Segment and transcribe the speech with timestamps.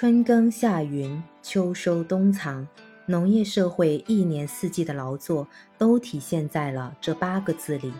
[0.00, 2.66] 春耕夏耘，秋收冬藏，
[3.04, 5.46] 农业社会一年四季的劳作
[5.76, 7.92] 都体现在了这八个字里。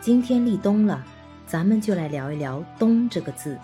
[0.00, 1.04] 今天立冬了，
[1.46, 3.58] 咱们就来聊一聊“冬”这个字。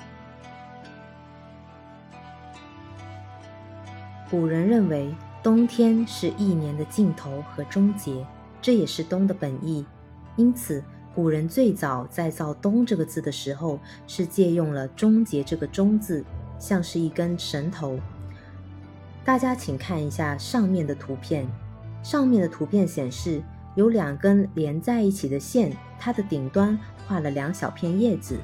[4.30, 8.26] 古人认为，冬天是一年的尽头和终结，
[8.60, 9.86] 这也是冬的本意。
[10.36, 10.84] 因此，
[11.14, 16.22] 古人最早在造“冬”这个字的时候，是借用了“终结”这个“终”字，
[16.60, 17.98] 像是一根绳头。
[19.24, 21.44] 大家请看一下上面的图片，
[22.04, 23.42] 上面的图片显示
[23.74, 26.78] 有两根连在一起的线，它的顶端
[27.08, 28.38] 画了两小片叶子。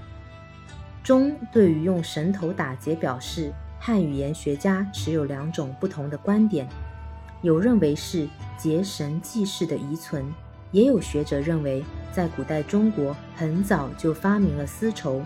[1.05, 3.53] “中”对于用绳头打结表示。
[3.79, 6.67] 汉语言学家持有两种不同的观点，
[7.43, 8.27] 有认为是
[8.57, 10.25] 结绳记事的遗存，
[10.73, 15.23] 也有学者认为，在古代中国很早就发明了丝绸，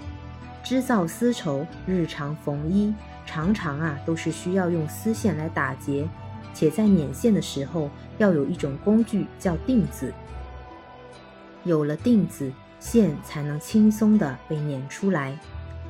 [0.63, 2.95] 织造丝绸，日常缝衣，
[3.27, 6.09] 常常啊都是需要用丝线来打结，
[6.55, 10.13] 且在捻线的时候要有一种工具叫定子，
[11.65, 15.39] 有了定子，线才能轻松的被捻出来。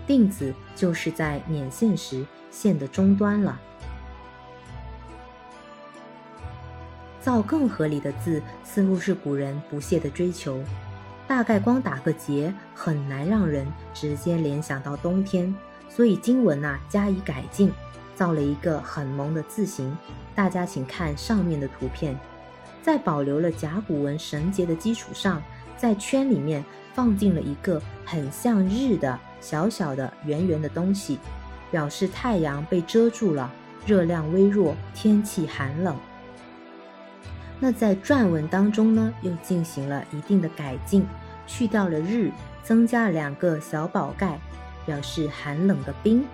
[0.06, 3.60] 定子就是在捻线时线的终端了。
[7.20, 10.58] 造更合理的字，似乎是古人不懈的追求。
[11.30, 13.64] 大概光打个结很难让人
[13.94, 15.54] 直接联想到冬天，
[15.88, 17.70] 所以经文呐加以改进，
[18.16, 19.96] 造了一个很萌的字形。
[20.34, 22.18] 大家请看上面的图片，
[22.82, 25.40] 在保留了甲骨文绳结的基础上，
[25.76, 26.64] 在圈里面
[26.94, 29.16] 放进了一个很像日的。
[29.40, 31.16] 小小的圆圆的东西，
[31.70, 33.48] 表示太阳被遮住了，
[33.86, 35.96] 热量微弱，天气寒冷。
[37.60, 41.06] 那在篆文当中呢，又进行了一定的改进，
[41.50, 42.30] 去掉了日，
[42.62, 44.38] 增加了两个小宝盖，
[44.86, 46.24] 表示寒冷的冰。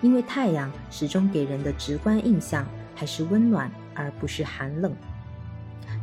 [0.00, 2.66] 因为太阳始终给人的直观印象
[2.96, 4.96] 还是温暖，而不是寒冷。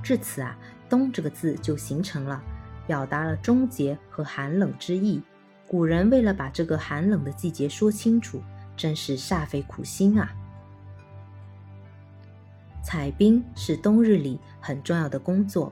[0.04, 0.56] 至此啊，
[0.88, 2.40] 冬这个字就形成了，
[2.86, 5.22] 表达了终结和寒冷之意。
[5.68, 8.42] 古人为了把这个寒冷的季节说清楚，
[8.78, 10.32] 真是煞费苦心啊！
[12.84, 15.72] 采冰是冬日里很重要的工作，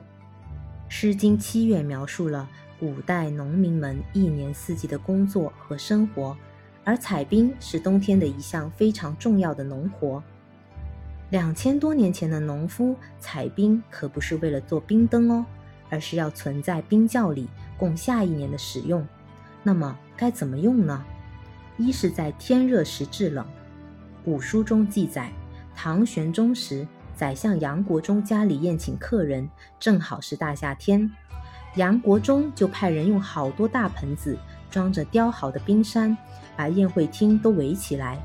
[0.88, 2.46] 诗经·七月》描述了
[2.78, 6.36] 古代农民们一年四季的工作和生活，
[6.84, 10.22] 而采冰是冬天的一项非常重要的农活。
[11.30, 15.44] 两千多年前的农夫采冰可不是为了做冰灯哦，
[15.90, 19.06] 而是要存在冰窖里，供下一年的使用。
[19.62, 21.04] 那么该怎么用呢？
[21.76, 23.44] 一是在天热时制冷。
[24.24, 25.32] 古书中记载，
[25.74, 31.10] 唐玄宗时，宰相杨国忠家里宴请客人，正好是大夏天，
[31.76, 34.36] 杨国忠就派人用好多大盆子
[34.70, 36.16] 装着雕好的冰山，
[36.56, 38.18] 把宴会厅都围起来，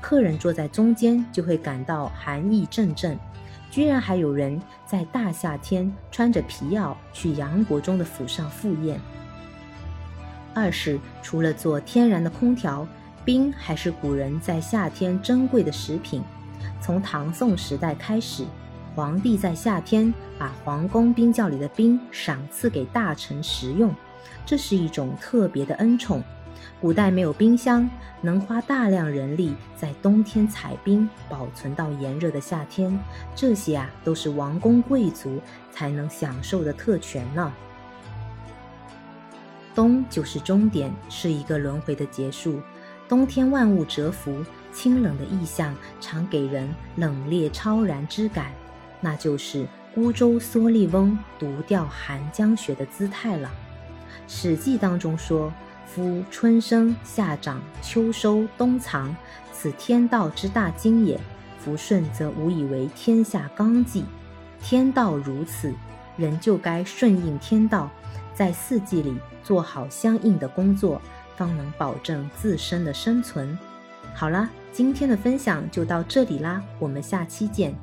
[0.00, 3.18] 客人坐在中间就会感到寒意阵阵。
[3.70, 9.00] 居然还有人在大夏天穿着皮袄去杨国忠的府上赴宴。
[10.52, 12.86] 二是除了做天然的空调，
[13.24, 16.22] 冰还是古人在夏天珍贵的食品。
[16.80, 18.44] 从唐宋时代开始，
[18.94, 23.94] 皇帝在夏天把皇宫冰窖里的冰赏赐给大臣食用，
[24.44, 26.22] 这是一种特别的恩宠。
[26.80, 27.88] 古代没有冰箱，
[28.20, 32.98] 能花大量人力在冬天采冰，保存到炎热的夏天，
[33.34, 35.40] 这些啊都是王公贵族
[35.70, 37.52] 才能享受的特权呢。
[39.74, 42.60] 冬就是终点，是一个轮回的结束。
[43.08, 48.52] 冬天万物蛰伏，清冷的意象常给人冷冽超然之感，
[49.00, 53.50] 那就是孤舟蓑笠翁独钓寒江雪的姿态了。
[54.26, 55.52] 《史记》当中说
[55.86, 59.14] ：“夫春生夏长秋收冬藏，
[59.52, 61.18] 此天道之大经也。
[61.58, 64.04] 夫顺则无以为天下纲纪。
[64.62, 65.74] 天道如此，
[66.16, 67.90] 人就该顺应天道。”
[68.32, 71.02] 在四季里做好相应的工作，
[71.36, 73.58] 方能保证自身的生存。
[74.14, 77.74] 好了，今天的分享就到这里啦，我们下期见。